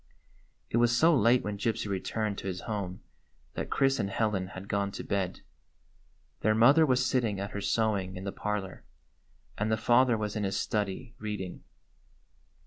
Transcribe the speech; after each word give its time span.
It 0.71 0.77
was 0.77 0.97
so 0.97 1.15
late 1.15 1.43
when 1.43 1.59
Gypsy 1.59 1.87
returned 1.87 2.39
to 2.39 2.47
his 2.47 2.61
home 2.61 3.03
that 3.53 3.69
Chris 3.69 3.99
and 3.99 4.09
Helen 4.09 4.47
had 4.47 4.67
gone 4.67 4.89
to 4.93 5.03
bed. 5.03 5.41
Their 6.39 6.55
mother 6.55 6.87
was 6.87 7.05
sitting 7.05 7.39
at 7.39 7.51
her 7.51 7.61
sewing 7.61 8.15
in 8.15 8.23
the 8.23 8.31
parlor, 8.31 8.83
and 9.59 9.71
the 9.71 9.77
father 9.77 10.17
was 10.17 10.35
in 10.35 10.43
his 10.43 10.57
study 10.57 11.13
reading. 11.19 11.63